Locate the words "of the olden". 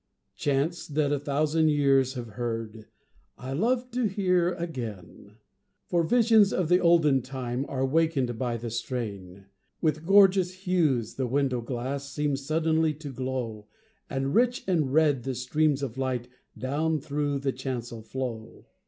6.51-7.21